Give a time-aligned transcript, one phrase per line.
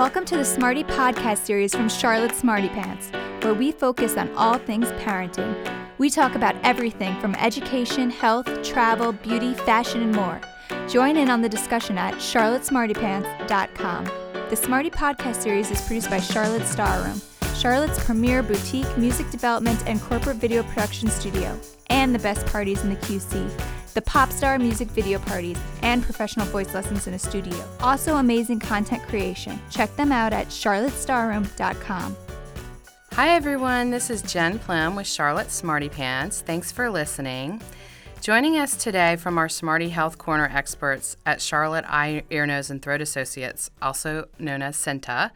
[0.00, 3.10] Welcome to the Smarty Podcast series from Charlotte Smarty Pants,
[3.44, 5.54] where we focus on all things parenting.
[5.98, 10.40] We talk about everything from education, health, travel, beauty, fashion, and more.
[10.88, 14.04] Join in on the discussion at charlottesmartypants.com.
[14.48, 17.22] The Smarty Podcast series is produced by Charlotte Starroom,
[17.60, 21.60] Charlotte's premier boutique music development and corporate video production studio,
[21.90, 23.50] and the best parties in the QC
[23.94, 27.56] the pop star music video parties, and professional voice lessons in a studio.
[27.80, 29.60] Also, amazing content creation.
[29.70, 32.16] Check them out at charlottestarroom.com.
[33.12, 33.90] Hi, everyone.
[33.90, 36.42] This is Jen Plum with Charlotte Smarty Pants.
[36.42, 37.60] Thanks for listening.
[38.20, 42.80] Joining us today from our Smarty Health Corner experts at Charlotte Eye, Ear, Nose, and
[42.82, 45.30] Throat Associates, also known as CEENTA,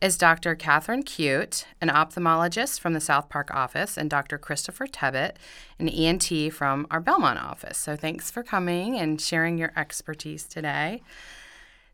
[0.00, 0.54] is Dr.
[0.54, 4.36] Catherine Cute, an ophthalmologist from the South Park office, and Dr.
[4.36, 5.36] Christopher Tebbett,
[5.78, 7.78] an ENT from our Belmont office.
[7.78, 11.02] So thanks for coming and sharing your expertise today.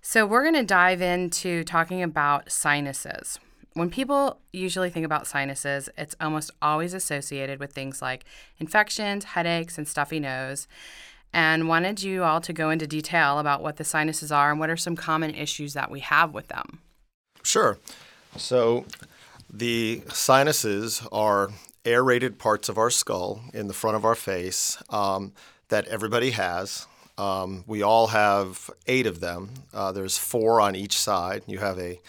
[0.01, 3.38] So we're going to dive into talking about sinuses.
[3.75, 8.25] When people usually think about sinuses, it's almost always associated with things like
[8.58, 10.67] infections, headaches, and stuffy nose.
[11.33, 14.69] And wanted you all to go into detail about what the sinuses are and what
[14.70, 16.80] are some common issues that we have with them.
[17.43, 17.79] Sure.
[18.37, 18.87] So
[19.53, 21.51] the sinuses are
[21.85, 25.33] aerated parts of our skull in the front of our face um,
[25.69, 26.87] that everybody has.
[27.19, 29.51] Um, we all have eight of them.
[29.75, 31.43] Uh, there's four on each side.
[31.47, 32.01] You have a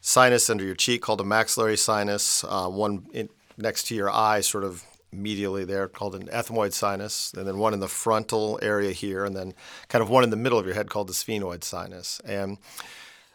[0.00, 4.40] sinus under your cheek called a maxillary sinus, uh, one in, next to your eye,
[4.40, 8.92] sort of medially there, called an ethmoid sinus, and then one in the frontal area
[8.92, 9.54] here, and then
[9.88, 12.20] kind of one in the middle of your head called the sphenoid sinus.
[12.24, 12.58] And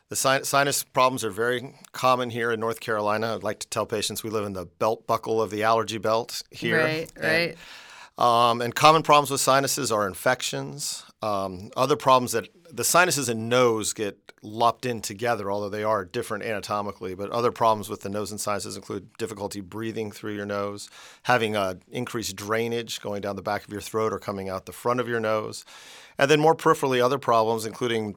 [0.10, 3.36] the sinus problems are very common here in North Carolina.
[3.36, 6.44] I'd like to tell patients we live in the belt buckle of the allergy belt
[6.52, 6.80] here.
[6.80, 7.58] Right, right.
[8.18, 11.04] And, um, and common problems with sinuses are infections.
[11.22, 16.06] Um, other problems that the sinuses and nose get lumped in together, although they are
[16.06, 17.16] different anatomically.
[17.16, 20.88] But other problems with the nose and sinuses include difficulty breathing through your nose,
[21.24, 24.72] having uh, increased drainage going down the back of your throat or coming out the
[24.72, 25.66] front of your nose,
[26.18, 28.16] and then more peripherally, other problems including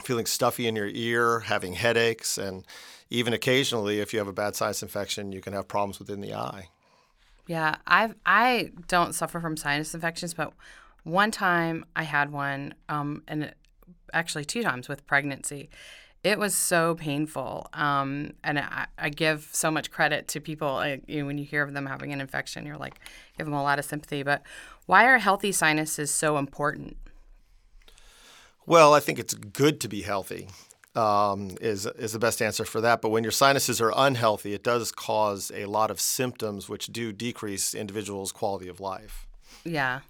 [0.00, 2.64] feeling stuffy in your ear, having headaches, and
[3.10, 6.34] even occasionally, if you have a bad sinus infection, you can have problems within the
[6.34, 6.68] eye.
[7.46, 10.52] Yeah, I I don't suffer from sinus infections, but
[11.04, 13.56] one time I had one, um, and it,
[14.12, 15.68] actually two times with pregnancy.
[16.22, 20.68] It was so painful, um, and I, I, give so much credit to people.
[20.68, 23.00] I, you know, when you hear of them having an infection, you're like,
[23.36, 24.22] give them a lot of sympathy.
[24.22, 24.42] But
[24.86, 26.96] why are healthy sinuses so important?
[28.66, 30.48] Well, I think it's good to be healthy.
[30.94, 33.00] Um, is is the best answer for that.
[33.00, 37.12] But when your sinuses are unhealthy, it does cause a lot of symptoms which do
[37.12, 39.26] decrease individuals' quality of life.
[39.64, 40.00] Yeah.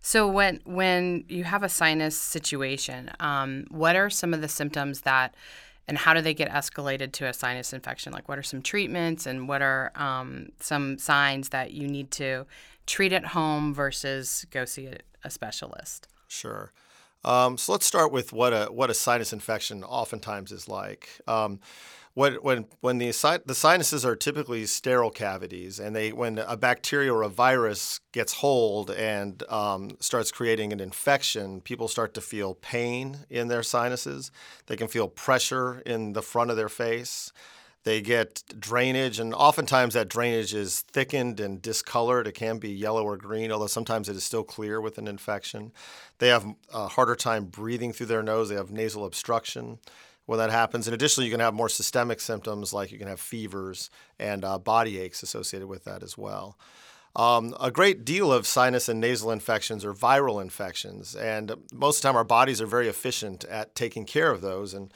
[0.00, 5.02] So when when you have a sinus situation, um, what are some of the symptoms
[5.02, 5.34] that,
[5.86, 8.12] and how do they get escalated to a sinus infection?
[8.12, 12.46] Like, what are some treatments, and what are um, some signs that you need to
[12.86, 16.08] treat at home versus go see a, a specialist?
[16.28, 16.72] Sure.
[17.26, 21.08] Um, so let's start with what a what a sinus infection oftentimes is like.
[21.26, 21.58] Um,
[22.14, 23.12] when when when the
[23.44, 28.32] the sinuses are typically sterile cavities, and they when a bacteria or a virus gets
[28.34, 34.30] hold and um, starts creating an infection, people start to feel pain in their sinuses.
[34.66, 37.32] They can feel pressure in the front of their face.
[37.86, 42.26] They get drainage, and oftentimes that drainage is thickened and discolored.
[42.26, 45.70] It can be yellow or green, although sometimes it is still clear with an infection.
[46.18, 48.48] They have a harder time breathing through their nose.
[48.48, 49.78] They have nasal obstruction
[50.24, 50.88] when that happens.
[50.88, 54.58] And additionally, you can have more systemic symptoms like you can have fevers and uh,
[54.58, 56.58] body aches associated with that as well.
[57.14, 62.02] Um, a great deal of sinus and nasal infections are viral infections, and most of
[62.02, 64.74] the time our bodies are very efficient at taking care of those.
[64.74, 64.92] And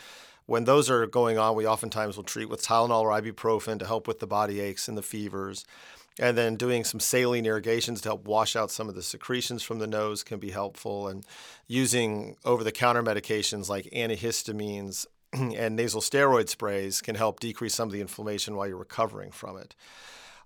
[0.51, 4.09] when those are going on, we oftentimes will treat with Tylenol or ibuprofen to help
[4.09, 5.65] with the body aches and the fevers.
[6.19, 9.79] And then doing some saline irrigations to help wash out some of the secretions from
[9.79, 11.07] the nose can be helpful.
[11.07, 11.25] And
[11.69, 17.89] using over the counter medications like antihistamines and nasal steroid sprays can help decrease some
[17.89, 19.77] of the inflammation while you're recovering from it.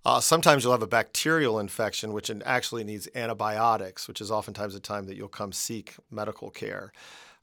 [0.05, 4.81] Uh, sometimes you'll have a bacterial infection, which actually needs antibiotics, which is oftentimes a
[4.81, 6.93] time that you'll come seek medical care.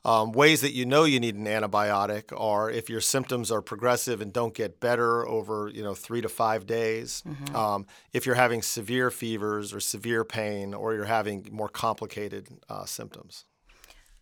[0.03, 4.19] Um, ways that you know you need an antibiotic are if your symptoms are progressive
[4.19, 7.23] and don't get better over you know three to five days.
[7.27, 7.55] Mm-hmm.
[7.55, 12.85] Um, if you're having severe fevers or severe pain, or you're having more complicated uh,
[12.85, 13.45] symptoms.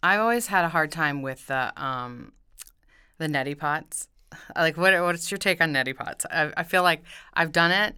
[0.03, 2.33] I've always had a hard time with the um,
[3.17, 4.07] the neti pots.
[4.55, 6.25] Like, what what's your take on neti pots?
[6.29, 7.03] I, I feel like
[7.33, 7.95] I've done it,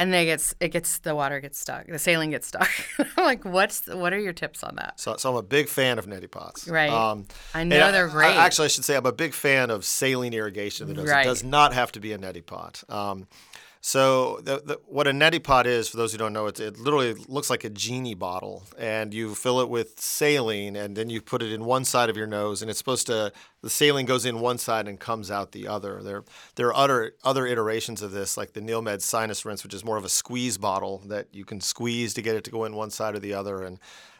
[0.00, 2.68] and they gets it gets the water gets stuck, the saline gets stuck.
[2.98, 4.98] I'm like, what's what are your tips on that?
[4.98, 6.66] So, so I'm a big fan of neti pots.
[6.66, 6.90] Right.
[6.90, 8.34] Um, I know they're I- great.
[8.36, 10.88] actually, I should say I'm a big fan of saline irrigation.
[10.88, 11.26] That does, Right.
[11.26, 12.82] It does not have to be a neti pot.
[12.88, 13.28] Um,
[13.82, 16.78] so the, the, what a neti pot is, for those who don't know, it, it
[16.78, 21.22] literally looks like a genie bottle, and you fill it with saline, and then you
[21.22, 23.32] put it in one side of your nose, and it's supposed to
[23.62, 26.02] the saline goes in one side and comes out the other.
[26.02, 26.24] There
[26.56, 29.96] there are other other iterations of this, like the Neilmed Sinus Rinse, which is more
[29.96, 32.90] of a squeeze bottle that you can squeeze to get it to go in one
[32.90, 33.78] side or the other, and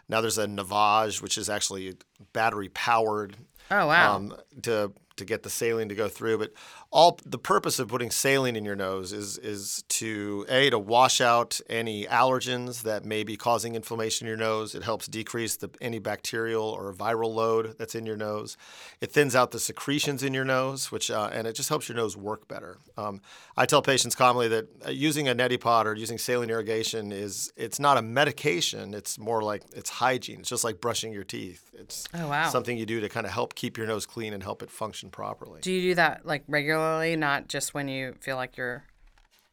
[0.09, 1.95] now there's a Navage, which is actually
[2.33, 3.37] battery powered
[3.71, 4.17] Oh wow.
[4.17, 6.39] um, to to get the saline to go through.
[6.39, 6.53] But
[6.91, 11.21] all the purpose of putting saline in your nose is is to a to wash
[11.21, 14.75] out any allergens that may be causing inflammation in your nose.
[14.75, 18.57] It helps decrease the any bacterial or viral load that's in your nose.
[19.01, 21.97] It thins out the secretions in your nose, which uh, and it just helps your
[21.97, 22.79] nose work better.
[22.99, 23.21] Um,
[23.57, 27.53] I tell patients commonly that uh, using a neti pot or using saline irrigation is
[27.57, 28.95] it's not a medication.
[28.95, 30.41] It's more like it's hygiene.
[30.41, 31.71] It's just like brushing your teeth.
[31.75, 32.49] It's Oh, wow.
[32.49, 35.10] something you do to kind of help keep your nose clean and help it function
[35.11, 35.61] properly.
[35.61, 38.85] do you do that like regularly, not just when you feel like you're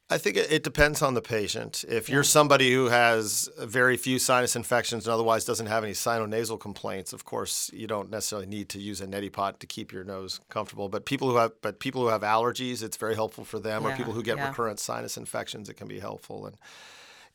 [0.10, 1.84] I think it, it depends on the patient.
[1.88, 6.62] If you're somebody who has very few sinus infections and otherwise doesn't have any sinonasal
[6.62, 10.06] complaints, of course, you don't necessarily need to use a neti pot to keep your
[10.06, 10.88] nose comfortable.
[10.88, 13.86] But people who have but people who have allergies, it's very helpful for them.
[13.86, 14.48] or people who get yeah.
[14.48, 16.46] recurrent sinus infections, it can be helpful.
[16.46, 16.56] And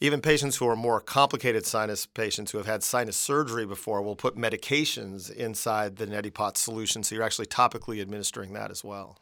[0.03, 4.17] even patients who are more complicated sinus patients who have had sinus surgery before will
[4.17, 9.19] put medications inside the neti pot solution, so you're actually topically administering that as well.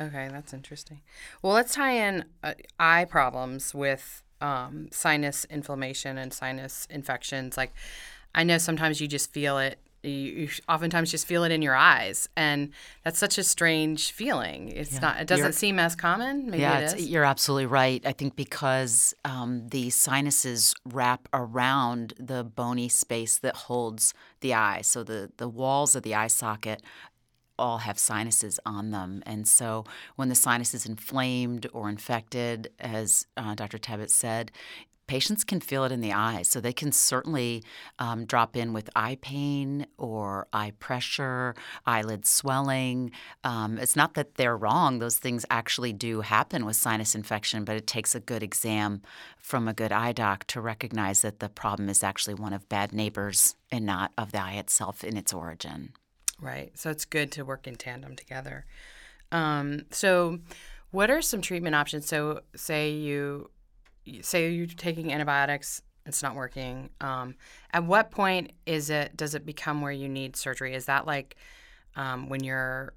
[0.00, 1.00] Okay, that's interesting.
[1.42, 7.56] Well, let's tie in uh, eye problems with um, sinus inflammation and sinus infections.
[7.56, 7.74] Like,
[8.32, 9.80] I know sometimes you just feel it.
[10.02, 12.70] You, you oftentimes just feel it in your eyes, and
[13.04, 14.68] that's such a strange feeling.
[14.68, 15.20] It's not.
[15.20, 16.50] It doesn't You're- seem as common.
[16.50, 18.04] Maybe yeah, you're absolutely right.
[18.06, 24.80] I think because um, the sinuses wrap around the bony space that holds the eye,
[24.82, 26.82] so the the walls of the eye socket
[27.58, 29.84] all have sinuses on them, and so
[30.16, 33.76] when the sinus is inflamed or infected, as uh, Dr.
[33.78, 34.50] Tebbett said.
[35.10, 37.64] Patients can feel it in the eyes, so they can certainly
[37.98, 43.10] um, drop in with eye pain or eye pressure, eyelid swelling.
[43.42, 47.74] Um, it's not that they're wrong; those things actually do happen with sinus infection, but
[47.74, 49.02] it takes a good exam
[49.36, 52.92] from a good eye doc to recognize that the problem is actually one of bad
[52.92, 55.92] neighbors and not of the eye itself in its origin.
[56.40, 56.70] Right.
[56.78, 58.64] So it's good to work in tandem together.
[59.32, 60.38] Um, so,
[60.92, 62.06] what are some treatment options?
[62.06, 63.50] So, say you
[64.22, 66.90] say you're taking antibiotics, it's not working.
[67.00, 67.34] Um,
[67.72, 69.16] at what point is it?
[69.16, 70.74] Does it become where you need surgery?
[70.74, 71.36] Is that like
[71.96, 72.94] um, when you're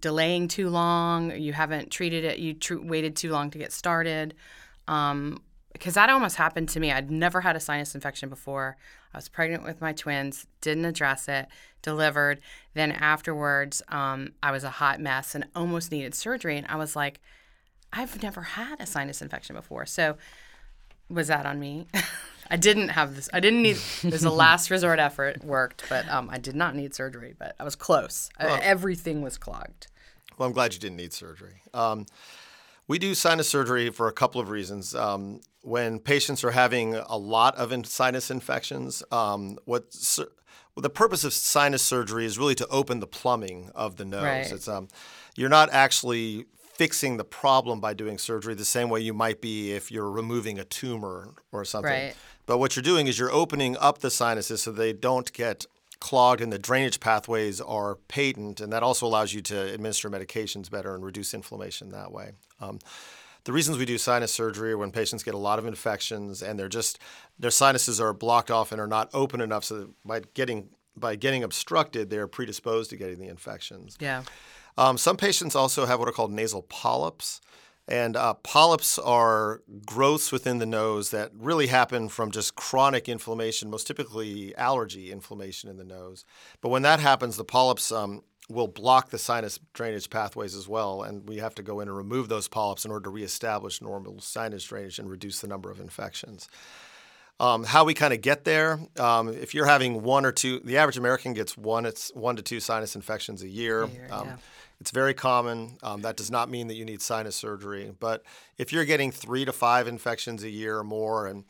[0.00, 1.36] delaying too long?
[1.36, 2.38] You haven't treated it.
[2.38, 4.34] You tr- waited too long to get started.
[4.86, 5.42] Um,
[5.72, 6.90] because that almost happened to me.
[6.90, 8.76] I'd never had a sinus infection before.
[9.14, 11.46] I was pregnant with my twins, didn't address it,
[11.82, 12.40] delivered.
[12.74, 16.56] Then afterwards, um, I was a hot mess and almost needed surgery.
[16.56, 17.20] And I was like,
[17.92, 19.86] I've never had a sinus infection before.
[19.86, 20.16] So
[21.08, 21.86] was that on me?
[22.50, 23.28] I didn't have this.
[23.32, 23.76] I didn't need.
[24.02, 25.44] It was a last resort effort.
[25.44, 27.34] Worked, but um, I did not need surgery.
[27.38, 28.30] But I was close.
[28.40, 29.88] Uh, everything was clogged.
[30.38, 31.62] Well, I'm glad you didn't need surgery.
[31.74, 32.06] Um,
[32.86, 34.94] we do sinus surgery for a couple of reasons.
[34.94, 40.30] Um, when patients are having a lot of in- sinus infections, um, what sur-
[40.74, 44.22] well, the purpose of sinus surgery is really to open the plumbing of the nose.
[44.22, 44.52] Right.
[44.52, 44.88] It's um,
[45.36, 46.46] you're not actually
[46.78, 50.58] fixing the problem by doing surgery the same way you might be if you're removing
[50.58, 51.90] a tumor or something.
[51.90, 52.14] Right.
[52.46, 55.66] But what you're doing is you're opening up the sinuses so they don't get
[56.00, 60.70] clogged and the drainage pathways are patent, and that also allows you to administer medications
[60.70, 62.30] better and reduce inflammation that way.
[62.60, 62.78] Um,
[63.42, 66.58] the reasons we do sinus surgery are when patients get a lot of infections and
[66.58, 66.98] they're just
[67.38, 71.16] their sinuses are blocked off and are not open enough, so that by getting by
[71.16, 73.96] getting obstructed, they're predisposed to getting the infections.
[74.00, 74.22] Yeah.
[74.78, 77.40] Um, some patients also have what are called nasal polyps.
[77.88, 83.70] And uh, polyps are growths within the nose that really happen from just chronic inflammation,
[83.70, 86.24] most typically allergy inflammation in the nose.
[86.60, 91.02] But when that happens, the polyps um, will block the sinus drainage pathways as well.
[91.02, 94.20] And we have to go in and remove those polyps in order to reestablish normal
[94.20, 96.46] sinus drainage and reduce the number of infections.
[97.40, 100.76] Um, how we kind of get there, um, if you're having one or two, the
[100.76, 103.86] average American gets one, it's one to two sinus infections a year.
[103.86, 104.36] year, Um, yeah.
[104.80, 105.78] It's very common.
[105.82, 107.92] Um, that does not mean that you need sinus surgery.
[107.98, 108.22] But
[108.58, 111.44] if you're getting three to five infections a year or more, and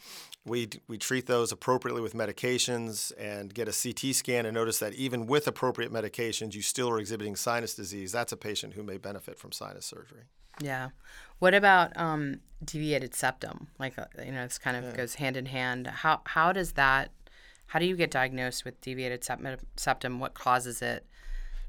[0.46, 4.94] we, we treat those appropriately with medications and get a CT scan and notice that
[4.94, 8.12] even with appropriate medications, you still are exhibiting sinus disease.
[8.12, 10.22] That's a patient who may benefit from sinus surgery.
[10.60, 10.90] Yeah.
[11.38, 13.68] What about um, deviated septum?
[13.78, 14.96] Like uh, you know, this kind of yeah.
[14.96, 15.86] goes hand in hand.
[15.86, 17.10] How how does that?
[17.66, 19.24] How do you get diagnosed with deviated
[19.76, 20.18] septum?
[20.18, 21.06] What causes it?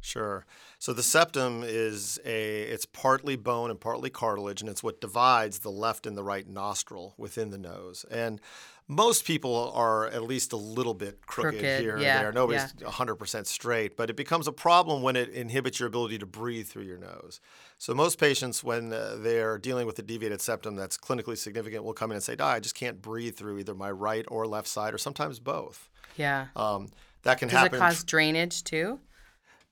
[0.01, 0.46] Sure.
[0.77, 5.60] So the septum is a it's partly bone and partly cartilage, and it's what divides
[5.60, 8.06] the left and the right nostril within the nose.
[8.10, 8.39] And
[8.88, 12.32] most people are at least a little bit crooked, crooked here yeah, and there.
[12.32, 12.88] Nobody's yeah.
[12.88, 16.86] 100% straight, but it becomes a problem when it inhibits your ability to breathe through
[16.86, 17.39] your nose.
[17.77, 21.94] So most patients, when uh, they're dealing with a deviated septum that's clinically significant, will
[21.94, 24.94] come in and say, "I just can't breathe through either my right or left side,
[24.94, 25.88] or sometimes both."
[26.18, 26.48] Yeah.
[26.56, 26.89] Um,
[27.24, 27.79] that can Does happen.
[27.79, 29.00] Does it cause drainage too?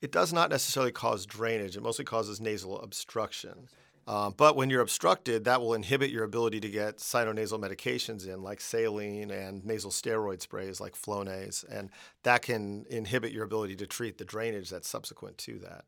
[0.02, 1.76] It does not necessarily cause drainage.
[1.76, 3.68] It mostly causes nasal obstruction.
[4.08, 8.42] Uh, but when you're obstructed, that will inhibit your ability to get sinonasal medications in,
[8.42, 11.90] like saline and nasal steroid sprays like Flonase, and
[12.24, 15.84] that can inhibit your ability to treat the drainage that's subsequent to that.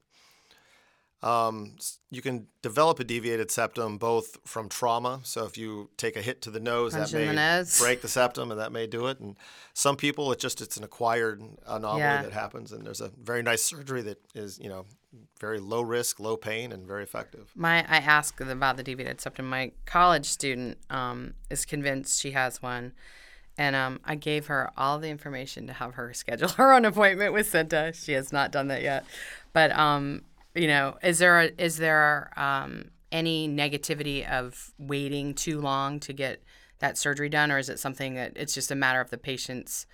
[1.21, 1.75] Um,
[2.09, 5.19] you can develop a deviated septum both from trauma.
[5.23, 8.07] So if you take a hit to the nose, Punch that may the break the
[8.07, 9.19] septum, and that may do it.
[9.19, 9.35] And
[9.73, 12.21] some people, it's just it's an acquired anomaly yeah.
[12.21, 12.71] that happens.
[12.71, 14.85] And there's a very nice surgery that is you know
[15.41, 17.51] very low risk, low pain, and very effective.
[17.53, 19.49] My I asked about the deviated septum.
[19.49, 22.93] My college student um, is convinced she has one.
[23.57, 27.33] And um, I gave her all the information to have her schedule her own appointment
[27.33, 27.93] with CEENTA.
[27.93, 29.03] She has not done that yet.
[29.51, 30.21] But um,
[30.59, 36.13] you know, is there a, is there um, any negativity of waiting too long to
[36.13, 36.43] get
[36.79, 39.85] that surgery done, or is it something that it's just a matter of the patient's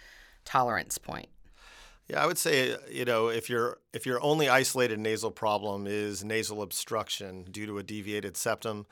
[0.44, 1.30] tolerance point?
[2.08, 6.24] Yeah, I would say you know if your if your only isolated nasal problem is
[6.24, 8.86] nasal obstruction due to a deviated septum,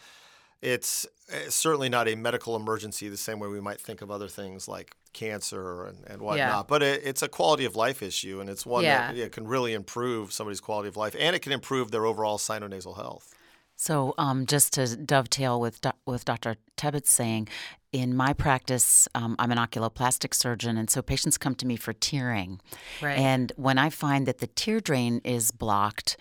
[0.64, 4.28] it's eh, certainly not a medical emergency the same way we might think of other
[4.28, 6.38] things like cancer and, and whatnot.
[6.38, 6.64] Yeah.
[6.68, 9.12] But it, it's a quality of life issue, and it's one yeah.
[9.12, 12.38] that yeah, can really improve somebody's quality of life, and it can improve their overall
[12.38, 13.34] sinonasal health.
[13.76, 16.56] So, um, just to dovetail with with Dr.
[16.78, 17.50] Tebbet's saying,
[17.92, 21.92] in my practice, um, I'm an oculoplastic surgeon, and so patients come to me for
[21.92, 22.62] tearing.
[23.02, 23.18] Right.
[23.18, 26.18] And when I find that the tear drain is blocked,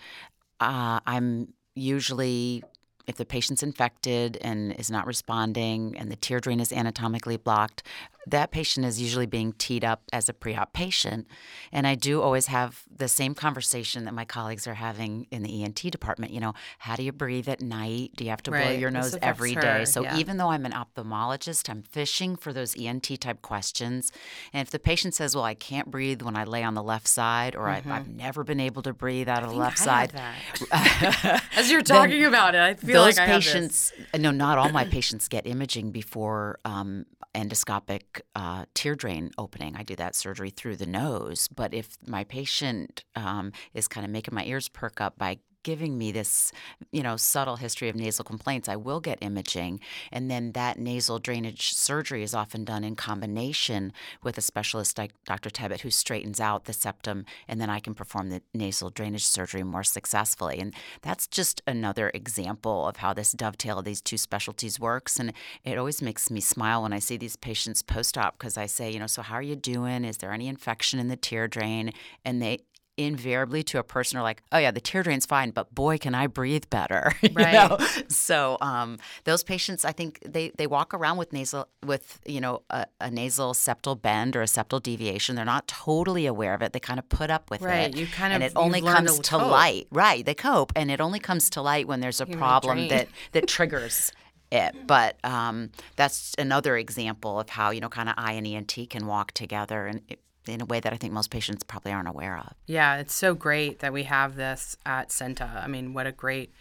[0.59, 2.63] uh, I'm usually
[3.07, 7.83] if the patient's infected and is not responding and the tear drain is anatomically blocked,
[8.27, 11.27] that patient is usually being teed up as a pre op patient.
[11.71, 15.63] And I do always have the same conversation that my colleagues are having in the
[15.63, 16.31] ENT department.
[16.31, 18.11] You know, how do you breathe at night?
[18.15, 18.63] Do you have to right.
[18.63, 19.61] blow your nose every her.
[19.61, 19.85] day?
[19.85, 20.17] So yeah.
[20.17, 24.11] even though I'm an ophthalmologist, I'm fishing for those ENT type questions.
[24.53, 27.07] And if the patient says, well, I can't breathe when I lay on the left
[27.07, 27.91] side, or mm-hmm.
[27.91, 31.41] I, have never been able to breathe out of the left I side.
[31.55, 34.85] As you're talking about it, I feel those like I patients, no, not all my
[34.85, 39.75] patients get imaging before um, endoscopic uh, tear drain opening.
[39.75, 41.47] I do that surgery through the nose.
[41.47, 45.97] But if my patient um, is kind of making my ears perk up by giving
[45.97, 46.51] me this,
[46.91, 49.79] you know, subtle history of nasal complaints, I will get imaging.
[50.11, 55.11] And then that nasal drainage surgery is often done in combination with a specialist like
[55.25, 55.49] Dr.
[55.49, 59.63] Tebbet who straightens out the septum, and then I can perform the nasal drainage surgery
[59.63, 60.59] more successfully.
[60.59, 65.19] And that's just another example of how this dovetail of these two specialties works.
[65.19, 68.65] And it always makes me smile when I see these patients post op because I
[68.65, 70.03] say, you know, so how are you doing?
[70.03, 71.91] Is there any infection in the tear drain?
[72.25, 72.59] And they
[72.97, 76.13] invariably to a person are like, oh yeah, the tear drain's fine, but boy, can
[76.13, 77.11] I breathe better.
[77.33, 77.53] Right.
[77.53, 77.79] know?
[78.09, 82.61] So um, those patients, I think they, they walk around with nasal with you know
[82.69, 85.35] a, a, nasal septal bend or a septal deviation.
[85.35, 86.73] They're not totally aware of it.
[86.73, 87.89] They kind of put up with right.
[87.89, 87.97] it.
[87.97, 89.87] You kind of and it only comes to, to light.
[89.89, 90.23] Right.
[90.23, 92.89] They cope, and it only comes to light when there's a Human problem drain.
[92.89, 94.11] that that triggers.
[94.51, 94.85] It.
[94.85, 99.07] But um, that's another example of how you know kind of I and ENT can
[99.07, 102.37] walk together, and it, in a way that I think most patients probably aren't aware
[102.37, 102.53] of.
[102.65, 105.63] Yeah, it's so great that we have this at CEENTA.
[105.63, 106.53] I mean, what a great,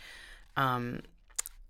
[0.57, 1.03] um,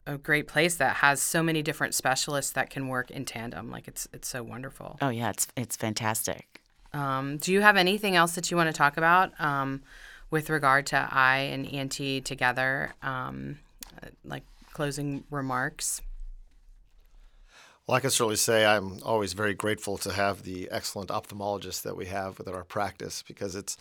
[0.06, 3.70] a great place that has so many different specialists that can work in tandem.
[3.70, 4.98] Like it's it's so wonderful.
[5.00, 6.60] Oh yeah, it's it's fantastic.
[6.92, 9.82] Um, do you have anything else that you want to talk about um,
[10.30, 12.92] with regard to eye and ENT together?
[13.02, 13.58] Um,
[14.24, 14.42] like
[14.72, 16.02] closing remarks.
[17.86, 21.96] Well, I can certainly say I'm always very grateful to have the excellent ophthalmologists that
[21.96, 23.76] we have within our practice because it's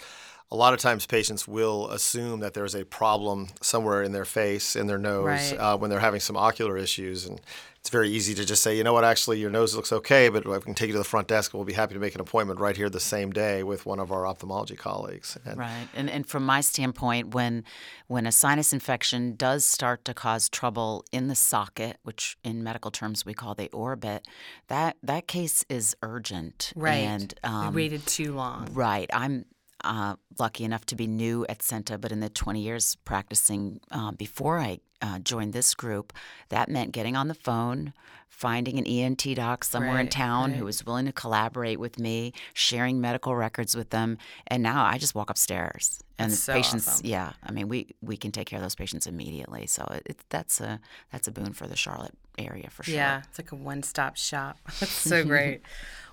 [0.52, 4.76] a lot of times patients will assume that there's a problem somewhere in their face,
[4.76, 5.54] in their nose, Right.
[5.58, 7.26] uh, when they're having some ocular issues.
[7.26, 7.40] And
[7.80, 10.46] it's very easy to just say, you know what, actually, your nose looks okay, but
[10.46, 12.22] I can take you to the front desk and we'll be happy to make an
[12.22, 15.38] appointment right here the same day with one of our ophthalmology colleagues.
[15.46, 17.64] And Right, and and from my standpoint, when
[18.08, 22.92] when a sinus infection does start to cause trouble in the socket, which in medical
[22.92, 24.28] terms we call the orbit,
[24.68, 26.74] that that case is urgent.
[26.76, 26.98] Right.
[26.98, 28.68] And um, we waited too long.
[28.74, 29.10] Right.
[29.14, 29.46] I'm
[29.84, 34.12] uh, lucky enough to be new at CEENTA, but in the 20 years practicing uh,
[34.12, 36.14] before I uh, joined this group,
[36.50, 37.94] that meant getting on the phone,
[38.28, 40.58] finding an ENT doc somewhere in town right.
[40.58, 44.18] who was willing to collaborate with me, sharing medical records with them,
[44.48, 46.00] and now I just walk upstairs.
[46.18, 47.06] And so patients, awesome.
[47.06, 49.68] yeah, I mean, we, we can take care of those patients immediately.
[49.68, 50.80] So it, it, that's a
[51.12, 52.96] that's a boon for the Charlotte area for sure.
[52.96, 54.58] Yeah, it's like a one stop shop.
[54.80, 55.62] That's so great.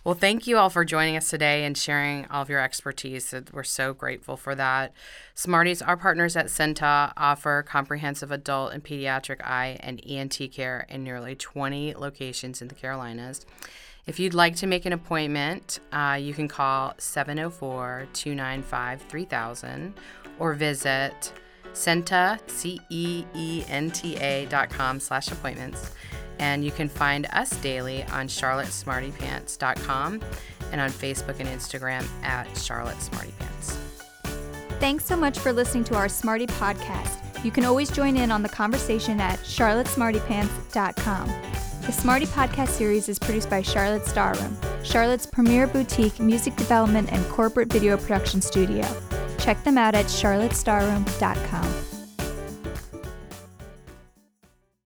[0.04, 3.34] well, thank you all for joining us today and sharing all of your expertise.
[3.52, 4.92] We're so grateful for that.
[5.34, 11.02] Smarties, our partners at CEENTA, offer comprehensive adult and pediatric eye and ENT care in
[11.04, 13.44] nearly 20 locations in the Carolinas.
[14.06, 19.94] If you'd like to make an appointment, uh, you can call 704 295 3000
[20.38, 21.32] or visit
[21.74, 25.92] CEENTA, C E E N T A dot com slash appointments.
[26.38, 30.22] And you can find us daily on charlottesmartypants.com
[30.72, 33.76] and on Facebook and Instagram at Charlotte Smarty Pants.
[34.80, 37.27] Thanks so much for listening to our Smarty podcast.
[37.44, 41.32] You can always join in on the conversation at charlottesmartypants.com.
[41.82, 44.54] The Smarty podcast series is produced by Charlotte Starroom,
[44.84, 48.86] Charlotte's premier boutique music development and corporate video production studio.
[49.38, 51.87] Check them out at charlottestarroom.com.